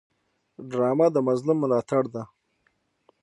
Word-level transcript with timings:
ډرامه 0.69 1.07
د 1.11 1.17
مظلوم 1.27 1.57
ملاتړ 1.63 2.03
ده 2.13 2.23